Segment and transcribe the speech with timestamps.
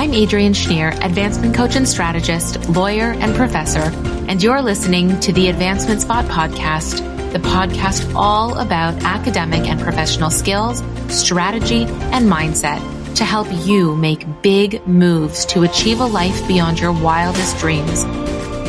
[0.00, 3.92] I'm Adrienne Schneer, advancement coach and strategist, lawyer, and professor,
[4.30, 10.30] and you're listening to the Advancement Spot podcast, the podcast all about academic and professional
[10.30, 12.80] skills, strategy, and mindset
[13.16, 18.04] to help you make big moves to achieve a life beyond your wildest dreams.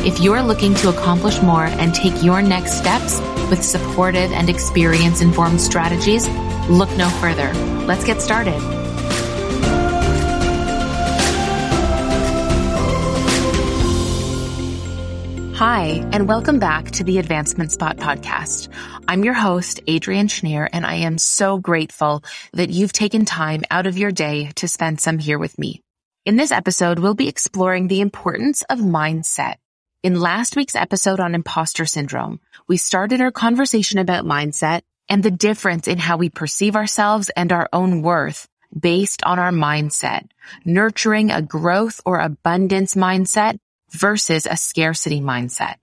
[0.04, 5.22] If you're looking to accomplish more and take your next steps with supportive and experience
[5.22, 6.28] informed strategies,
[6.68, 7.50] look no further.
[7.86, 8.81] Let's get started.
[15.64, 18.68] Hi, and welcome back to the Advancement Spot podcast.
[19.06, 23.86] I'm your host, Adrienne Schneer, and I am so grateful that you've taken time out
[23.86, 25.80] of your day to spend some here with me.
[26.26, 29.54] In this episode, we'll be exploring the importance of mindset.
[30.02, 35.30] In last week's episode on imposter syndrome, we started our conversation about mindset and the
[35.30, 40.28] difference in how we perceive ourselves and our own worth based on our mindset,
[40.64, 43.60] nurturing a growth or abundance mindset
[43.92, 45.76] versus a scarcity mindset.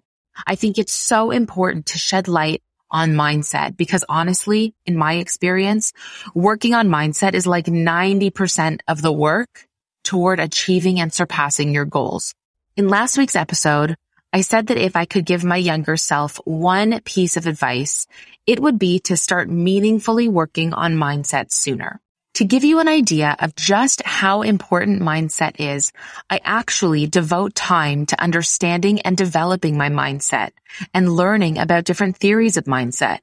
[0.46, 5.94] I think it's so important to shed light on mindset because honestly, in my experience,
[6.34, 9.68] working on mindset is like 90% of the work
[10.04, 12.34] toward achieving and surpassing your goals.
[12.76, 13.96] In last week's episode,
[14.32, 18.08] I said that if I could give my younger self one piece of advice,
[18.46, 22.00] it would be to start meaningfully working on mindset sooner.
[22.40, 25.92] To give you an idea of just how important mindset is,
[26.30, 30.52] I actually devote time to understanding and developing my mindset
[30.94, 33.20] and learning about different theories of mindset.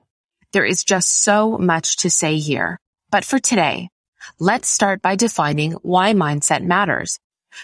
[0.53, 2.79] There is just so much to say here.
[3.11, 3.89] But for today,
[4.39, 7.19] let's start by defining why mindset matters.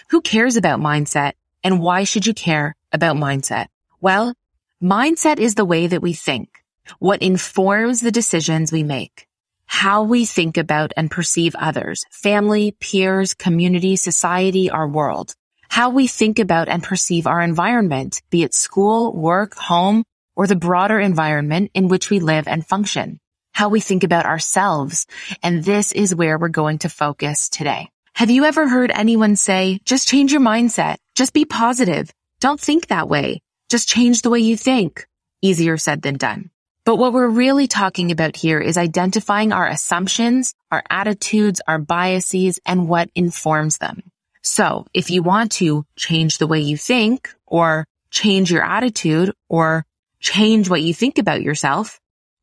[0.09, 3.67] Who cares about mindset and why should you care about mindset?
[4.01, 4.33] Well,
[4.81, 6.49] mindset is the way that we think,
[6.97, 9.27] what informs the decisions we make
[9.73, 15.33] how we think about and perceive others, family, peers, community, society, our world,
[15.67, 20.03] how we think about and perceive our environment, be it school, work, home,
[20.35, 23.19] or the broader environment in which we live and function,
[23.51, 25.07] how we think about ourselves.
[25.41, 27.89] And this is where we're going to focus today.
[28.13, 30.97] Have you ever heard anyone say, just change your mindset.
[31.15, 32.13] Just be positive.
[32.39, 33.41] Don't think that way.
[33.71, 35.07] Just change the way you think.
[35.41, 36.51] Easier said than done.
[36.85, 42.59] But what we're really talking about here is identifying our assumptions, our attitudes, our biases,
[42.65, 44.11] and what informs them.
[44.41, 49.85] So if you want to change the way you think or change your attitude or
[50.19, 52.01] change what you think about yourself,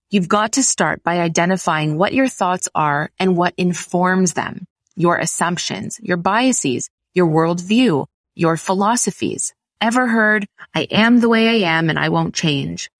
[0.08, 5.18] you've got to start by identifying what your thoughts are and what informs them, your
[5.18, 9.52] assumptions, your biases, your worldview, your philosophies.
[9.82, 12.90] Ever heard, I am the way I am and I won't change.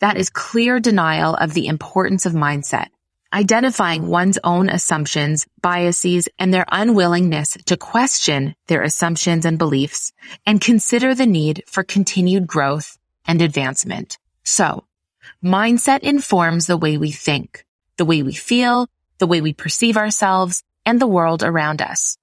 [0.00, 2.88] That is clear denial of the importance of mindset.
[3.32, 10.12] Identifying one's own assumptions, biases, and their unwillingness to question their assumptions and beliefs
[10.46, 14.18] and consider the need for continued growth and advancement.
[14.44, 14.84] So,
[15.42, 17.64] mindset informs the way we think,
[17.96, 22.16] the way we feel, the way we perceive ourselves, and the world around us.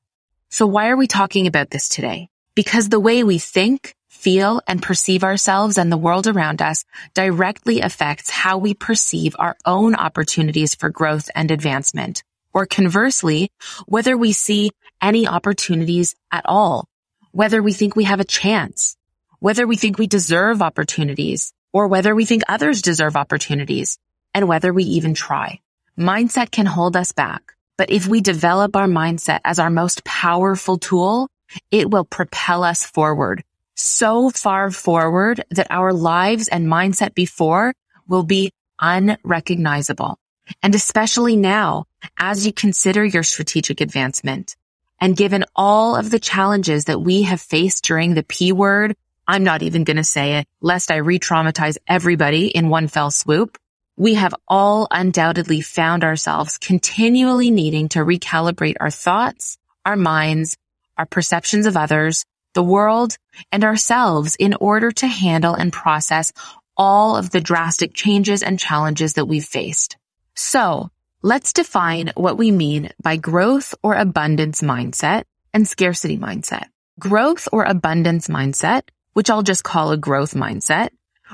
[0.50, 2.29] So why are we talking about this today?
[2.55, 7.81] Because the way we think, feel and perceive ourselves and the world around us directly
[7.81, 12.23] affects how we perceive our own opportunities for growth and advancement.
[12.53, 13.51] Or conversely,
[13.85, 16.88] whether we see any opportunities at all,
[17.31, 18.95] whether we think we have a chance,
[19.39, 23.97] whether we think we deserve opportunities, or whether we think others deserve opportunities,
[24.34, 25.59] and whether we even try.
[26.00, 30.78] Mindset can hold us back, but if we develop our mindset as our most powerful
[30.78, 31.28] tool,
[31.72, 33.44] it will propel us forward
[33.75, 37.73] so far forward that our lives and mindset before
[38.07, 40.17] will be unrecognizable.
[40.61, 41.85] And especially now,
[42.17, 44.56] as you consider your strategic advancement
[45.00, 48.95] and given all of the challenges that we have faced during the P word,
[49.28, 53.58] I'm not even going to say it lest I re-traumatize everybody in one fell swoop.
[53.96, 60.58] We have all undoubtedly found ourselves continually needing to recalibrate our thoughts, our minds,
[60.97, 63.17] our perceptions of others, the world,
[63.52, 66.32] and ourselves in order to handle and process
[66.76, 69.97] all of the drastic changes and challenges that we've faced.
[70.35, 70.90] So
[71.22, 75.23] let's define what we mean by growth or abundance mindset
[75.53, 76.66] and scarcity mindset.
[77.00, 78.84] Growth or abundance mindset,
[79.14, 80.90] which I'll just call a growth mindset,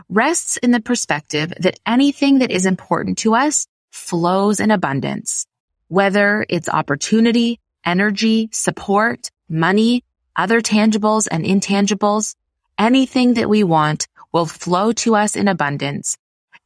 [0.07, 5.45] rests in the perspective that anything that is important to us flows in abundance,
[5.87, 10.03] whether it's opportunity, energy, support, money,
[10.39, 12.35] other tangibles and intangibles,
[12.79, 16.17] anything that we want will flow to us in abundance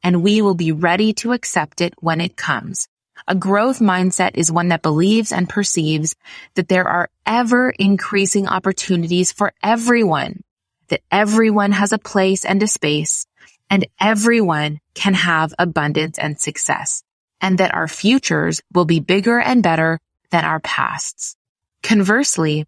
[0.04, 2.88] and we will be ready to accept it when it comes.
[3.28, 6.16] A growth mindset is one that believes and perceives
[6.56, 10.44] that there are ever increasing opportunities for everyone,
[10.90, 13.25] that everyone has a place and a space,
[13.70, 17.02] and everyone can have abundance and success,
[17.40, 20.00] and that our futures will be bigger and better
[20.31, 21.38] than our pasts.
[21.81, 22.66] Conversely,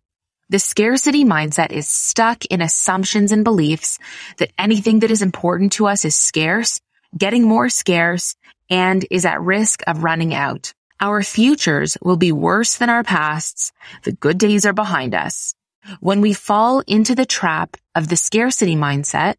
[0.49, 3.97] the scarcity mindset is stuck in assumptions and beliefs
[4.37, 6.79] that anything that is important to us is scarce,
[7.17, 8.35] getting more scarce,
[8.69, 10.73] and is at risk of running out.
[10.99, 13.71] Our futures will be worse than our pasts.
[14.03, 15.55] The good days are behind us.
[15.99, 19.35] When we fall into the trap of the scarcity mindset,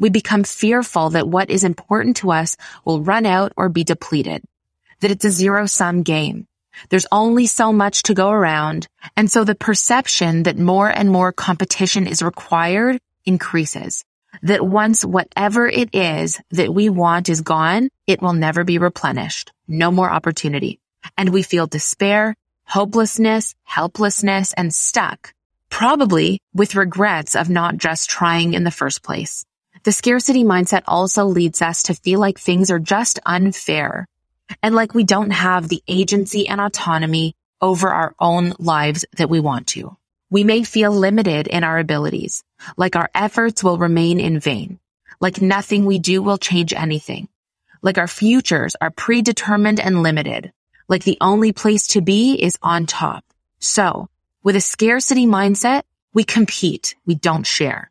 [0.00, 4.42] we become fearful that what is important to us will run out or be depleted,
[5.00, 6.46] that it's a zero sum game.
[6.88, 8.86] There's only so much to go around.
[9.16, 14.04] And so the perception that more and more competition is required increases
[14.42, 19.52] that once whatever it is that we want is gone, it will never be replenished.
[19.66, 20.80] No more opportunity.
[21.16, 22.34] And we feel despair,
[22.64, 25.32] hopelessness, helplessness, and stuck,
[25.70, 29.44] probably with regrets of not just trying in the first place.
[29.84, 34.06] The scarcity mindset also leads us to feel like things are just unfair
[34.62, 39.40] and like we don't have the agency and autonomy over our own lives that we
[39.40, 39.96] want to.
[40.30, 42.44] We may feel limited in our abilities,
[42.76, 44.78] like our efforts will remain in vain,
[45.20, 47.28] like nothing we do will change anything,
[47.82, 50.52] like our futures are predetermined and limited,
[50.88, 53.24] like the only place to be is on top.
[53.58, 54.08] So,
[54.42, 57.90] with a scarcity mindset, we compete, we don't share.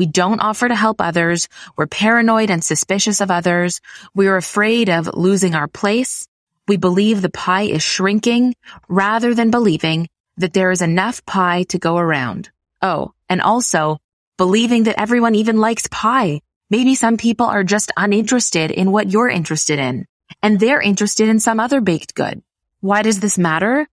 [0.00, 1.46] We don't offer to help others.
[1.76, 3.82] We're paranoid and suspicious of others.
[4.14, 6.26] We're afraid of losing our place.
[6.66, 8.54] We believe the pie is shrinking
[8.88, 10.08] rather than believing
[10.38, 12.48] that there is enough pie to go around.
[12.80, 13.98] Oh, and also
[14.38, 16.40] believing that everyone even likes pie.
[16.70, 20.06] Maybe some people are just uninterested in what you're interested in
[20.42, 22.42] and they're interested in some other baked good.
[22.80, 23.86] Why does this matter?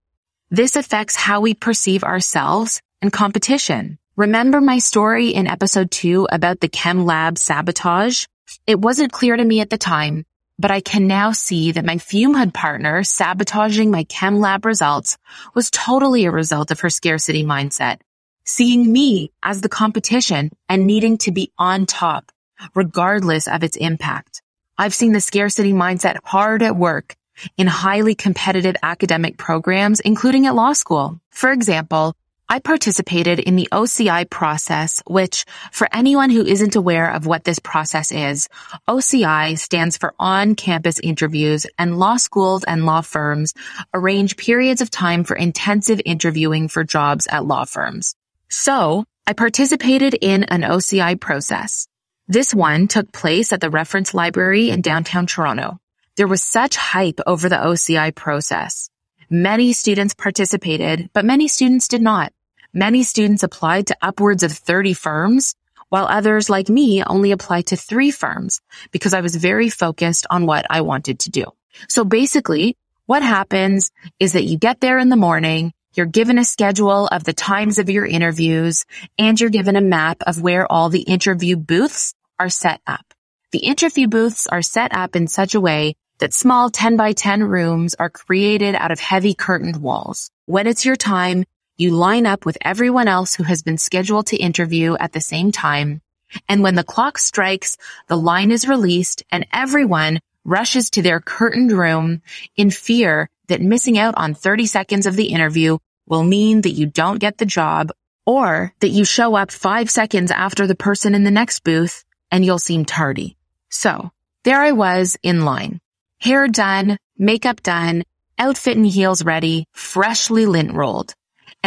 [0.52, 4.00] This affects how we perceive ourselves and competition.
[4.18, 8.26] Remember my story in episode two about the chem lab sabotage?
[8.66, 10.26] It wasn't clear to me at the time,
[10.58, 15.20] but I can now see that my fume hood partner sabotaging my chem lab results
[15.54, 18.00] was totally a result of her scarcity mindset,
[18.44, 22.32] seeing me as the competition and needing to be on top,
[22.74, 24.42] regardless of its impact.
[24.80, 27.16] I've seen the scarcity mindset hard at work
[27.56, 31.22] in highly competitive academic programs, including at law school.
[31.30, 32.16] For example,
[32.50, 37.60] I participated in the OCI process, which for anyone who isn't aware of what this
[37.60, 38.48] process is,
[38.88, 43.54] OCI stands for on-campus interviews and law schools and law firms
[43.94, 48.16] arrange periods of time for intensive interviewing for jobs at law firms.
[48.48, 51.86] So I participated in an OCI process.
[52.30, 55.80] This one took place at the reference library in downtown Toronto.
[56.16, 58.90] There was such hype over the OCI process.
[59.30, 62.32] Many students participated, but many students did not.
[62.74, 65.56] Many students applied to upwards of 30 firms,
[65.90, 68.62] while others like me only applied to three firms
[68.92, 71.46] because I was very focused on what I wanted to do.
[71.88, 72.76] So basically,
[73.06, 77.24] what happens is that you get there in the morning, you're given a schedule of
[77.24, 78.86] the times of your interviews,
[79.18, 83.14] and you're given a map of where all the interview booths are set up.
[83.52, 87.44] The interview booths are set up in such a way that small 10 by 10
[87.44, 90.30] rooms are created out of heavy curtained walls.
[90.46, 91.46] When it's your time,
[91.78, 95.52] you line up with everyone else who has been scheduled to interview at the same
[95.52, 96.02] time.
[96.50, 101.72] And when the clock strikes, the line is released and everyone rushes to their curtained
[101.72, 102.22] room
[102.56, 106.88] in fear that missing out on 30 seconds of the interview will mean that you
[106.88, 107.92] don't get the job
[108.26, 112.44] or that you show up five seconds after the person in the next booth and
[112.44, 113.38] you'll seem tardy.
[113.70, 114.12] So
[114.44, 115.80] there I was in line,
[116.20, 118.04] hair done, makeup done,
[118.40, 121.14] outfit and heels ready, freshly lint rolled.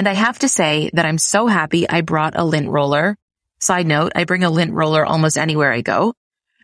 [0.00, 3.18] And I have to say that I'm so happy I brought a lint roller.
[3.58, 6.14] Side note, I bring a lint roller almost anywhere I go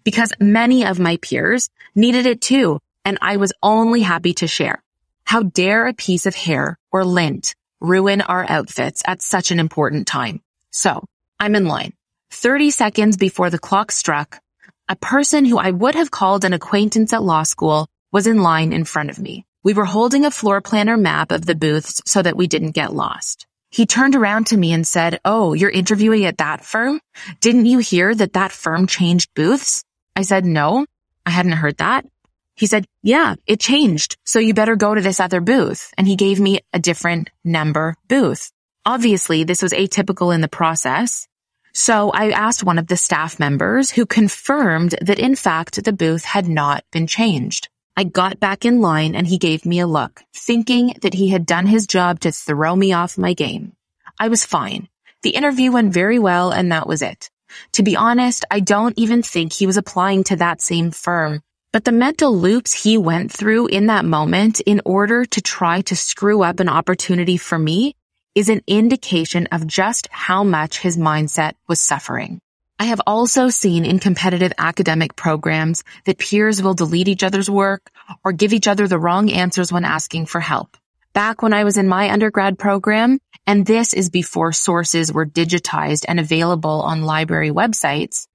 [0.04, 2.80] because many of my peers needed it too.
[3.04, 4.82] And I was only happy to share.
[5.24, 10.06] How dare a piece of hair or lint ruin our outfits at such an important
[10.06, 10.40] time?
[10.70, 11.04] So
[11.38, 11.92] I'm in line.
[12.30, 14.40] 30 seconds before the clock struck,
[14.88, 18.72] a person who I would have called an acquaintance at law school was in line
[18.72, 19.45] in front of me.
[19.66, 22.94] We were holding a floor planner map of the booths so that we didn't get
[22.94, 23.48] lost.
[23.68, 27.00] He turned around to me and said, Oh, you're interviewing at that firm?
[27.40, 29.82] Didn't you hear that that firm changed booths?
[30.14, 30.86] I said, no,
[31.26, 32.06] I hadn't heard that.
[32.54, 34.16] He said, yeah, it changed.
[34.24, 35.92] So you better go to this other booth.
[35.98, 38.52] And he gave me a different number booth.
[38.84, 41.26] Obviously, this was atypical in the process.
[41.72, 46.24] So I asked one of the staff members who confirmed that in fact the booth
[46.24, 47.68] had not been changed.
[47.98, 51.46] I got back in line and he gave me a look, thinking that he had
[51.46, 53.72] done his job to throw me off my game.
[54.20, 54.88] I was fine.
[55.22, 57.30] The interview went very well and that was it.
[57.72, 61.40] To be honest, I don't even think he was applying to that same firm.
[61.72, 65.96] But the mental loops he went through in that moment in order to try to
[65.96, 67.94] screw up an opportunity for me
[68.34, 72.40] is an indication of just how much his mindset was suffering.
[72.78, 77.90] I have also seen in competitive academic programs that peers will delete each other's work
[78.22, 80.76] or give each other the wrong answers when asking for help.
[81.14, 86.04] Back when I was in my undergrad program, and this is before sources were digitized
[86.06, 88.26] and available on library websites,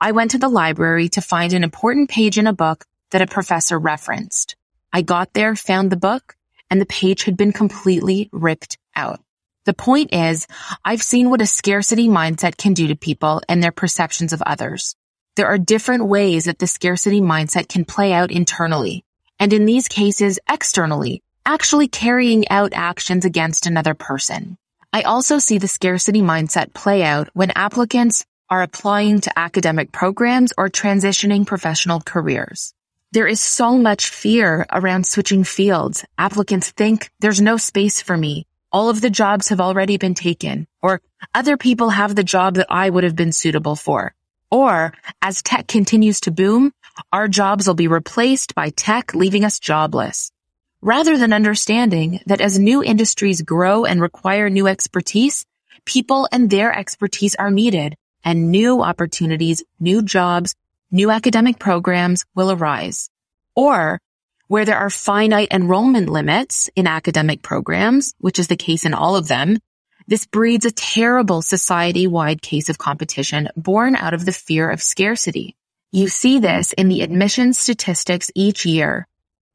[0.00, 3.26] I went to the library to find an important page in a book that a
[3.26, 4.56] professor referenced.
[4.94, 6.36] I got there, found the book,
[6.70, 9.20] and the page had been completely ripped out.
[9.70, 10.48] The point is,
[10.84, 14.96] I've seen what a scarcity mindset can do to people and their perceptions of others.
[15.36, 19.04] There are different ways that the scarcity mindset can play out internally,
[19.38, 24.58] and in these cases, externally, actually carrying out actions against another person.
[24.92, 30.52] I also see the scarcity mindset play out when applicants are applying to academic programs
[30.58, 32.74] or transitioning professional careers.
[33.12, 36.04] There is so much fear around switching fields.
[36.18, 40.66] Applicants think there's no space for me all of the jobs have already been taken,
[40.82, 41.00] or
[41.34, 44.14] other people have the job that I would have been suitable for.
[44.50, 46.72] Or as tech continues to boom,
[47.12, 50.30] our jobs will be replaced by tech leaving us jobless.
[50.82, 55.44] Rather than understanding that as new industries grow and require new expertise,
[55.84, 60.54] people and their expertise are needed and new opportunities, new jobs,
[60.90, 63.10] new academic programs will arise.
[63.54, 64.00] Or
[64.50, 69.14] where there are finite enrollment limits in academic programs, which is the case in all
[69.14, 69.56] of them,
[70.08, 75.54] this breeds a terrible society-wide case of competition born out of the fear of scarcity.
[75.92, 79.06] You see this in the admissions statistics each year,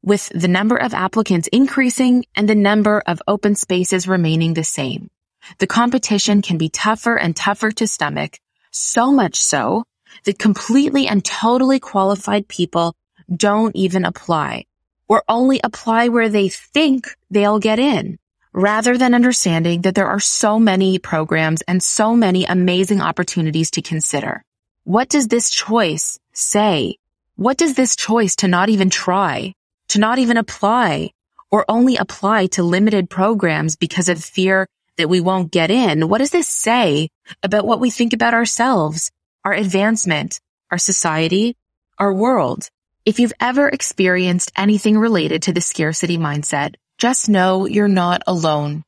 [0.02, 5.10] with the number of applicants increasing and the number of open spaces remaining the same.
[5.58, 8.38] The competition can be tougher and tougher to stomach,
[8.70, 9.84] so much so
[10.24, 12.94] that completely and totally qualified people
[13.30, 14.64] don't even apply
[15.08, 18.18] or only apply where they think they'll get in
[18.52, 23.82] rather than understanding that there are so many programs and so many amazing opportunities to
[23.82, 24.42] consider.
[24.84, 26.96] What does this choice say?
[27.36, 29.52] What does this choice to not even try,
[29.88, 31.10] to not even apply,
[31.50, 36.08] or only apply to limited programs because of fear that we won't get in?
[36.08, 37.10] What does this say
[37.42, 39.10] about what we think about ourselves,
[39.44, 41.56] our advancement, our society,
[41.98, 42.70] our world?
[43.06, 48.82] If you've ever experienced anything related to the scarcity mindset, just know you're not alone.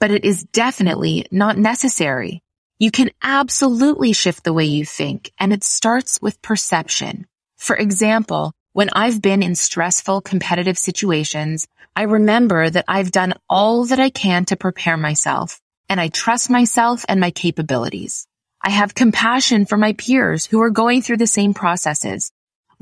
[0.00, 2.42] But it is definitely not necessary.
[2.80, 7.28] You can absolutely shift the way you think, and it starts with perception.
[7.56, 13.84] For example, when I've been in stressful competitive situations, I remember that I've done all
[13.84, 18.26] that I can to prepare myself, and I trust myself and my capabilities.
[18.60, 22.32] I have compassion for my peers who are going through the same processes,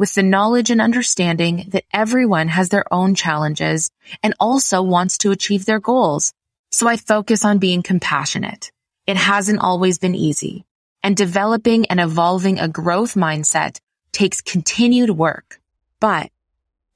[0.01, 3.91] with the knowledge and understanding that everyone has their own challenges
[4.23, 6.33] and also wants to achieve their goals.
[6.71, 8.73] So I focus on being compassionate.
[9.07, 10.65] It hasn't always been easy
[11.03, 13.79] and developing and evolving a growth mindset
[14.11, 15.61] takes continued work,
[16.01, 16.31] but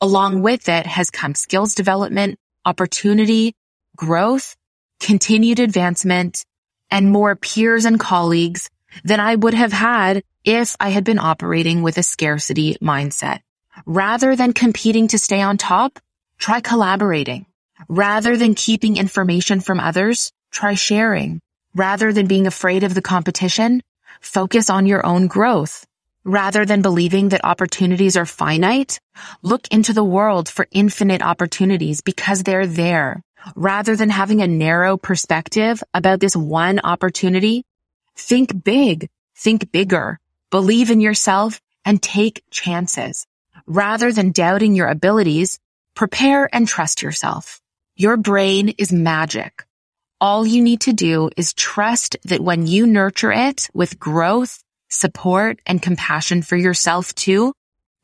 [0.01, 3.55] along with it has come skills development, opportunity,
[3.95, 4.57] growth,
[4.99, 6.47] continued advancement,
[6.91, 8.71] and more peers and colleagues
[9.03, 13.41] than I would have had if I had been operating with a scarcity mindset.
[13.87, 15.99] Rather than competing to stay on top,
[16.39, 17.47] try collaborating.
[17.89, 21.41] Rather than keeping information from others, try sharing.
[21.75, 23.83] Rather than being afraid of the competition,
[24.21, 25.85] focus on your own growth.
[26.25, 28.99] Rather than believing that opportunities are finite,
[29.43, 33.21] look into the world for infinite opportunities because they're there.
[33.57, 37.65] Rather than having a narrow perspective about this one opportunity,
[38.17, 40.21] think big, think bigger,
[40.55, 43.27] Believe in yourself and take chances.
[43.67, 45.59] Rather than doubting your abilities,
[45.97, 47.61] prepare and trust yourself.
[47.97, 49.65] Your brain is magic.
[50.21, 55.59] All you need to do is trust that when you nurture it with growth, support,
[55.67, 57.53] and compassion for yourself too,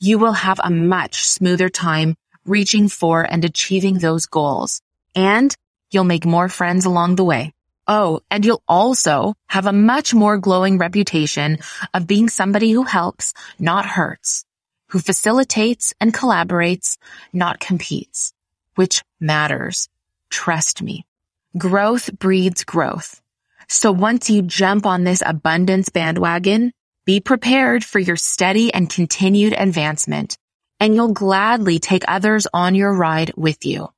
[0.01, 4.83] you will have a much smoother time reaching for and achieving those goals.
[5.15, 5.55] And
[5.93, 7.53] you'll make more friends along the way.
[7.91, 11.59] Oh, and you'll also have a much more glowing reputation
[11.93, 14.45] of being somebody who helps, not hurts,
[14.91, 16.97] who facilitates and collaborates,
[17.33, 18.33] not competes,
[18.77, 19.89] which matters.
[20.31, 21.05] Trust me.
[21.59, 23.21] Growth breeds growth.
[23.69, 26.73] So once you jump on this abundance bandwagon,
[27.05, 30.39] be prepared for your steady and continued advancement
[30.81, 33.89] and you'll gladly take others on your ride with you.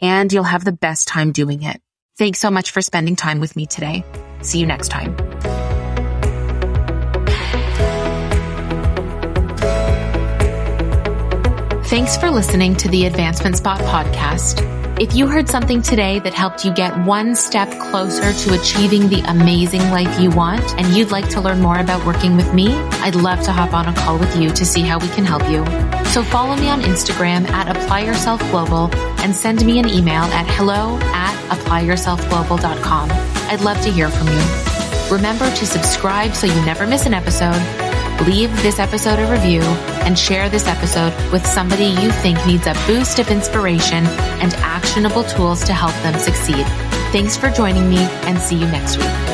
[0.00, 1.80] And you'll have the best time doing it.
[2.18, 4.04] Thanks so much for spending time with me today.
[4.42, 5.16] See you next time.
[11.84, 14.79] Thanks for listening to the Advancement Spot podcast.
[15.00, 19.20] If you heard something today that helped you get one step closer to achieving the
[19.20, 23.14] amazing life you want and you'd like to learn more about working with me, I'd
[23.14, 25.64] love to hop on a call with you to see how we can help you.
[26.10, 30.46] So follow me on Instagram at Apply Yourself Global and send me an email at
[30.50, 33.08] hello at applyyourselfglobal.com.
[33.10, 35.10] I'd love to hear from you.
[35.10, 37.89] Remember to subscribe so you never miss an episode
[38.26, 39.62] leave this episode a review,
[40.04, 44.04] and share this episode with somebody you think needs a boost of inspiration
[44.40, 46.66] and actionable tools to help them succeed.
[47.12, 49.29] Thanks for joining me and see you next week.